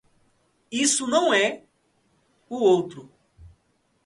[0.71, 1.61] Isso não é-
[2.49, 3.07] o outro.